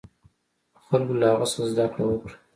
خلکو 0.85 1.13
له 1.19 1.25
هغه 1.31 1.45
څخه 1.51 1.65
زده 1.71 1.85
کړه 1.93 2.03
وکړه. 2.07 2.33